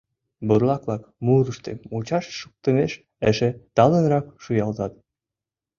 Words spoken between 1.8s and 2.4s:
мучашыш